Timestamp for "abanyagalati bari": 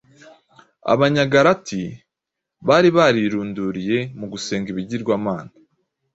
0.93-2.89